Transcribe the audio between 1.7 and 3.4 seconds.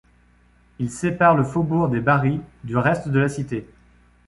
des Barris du reste de la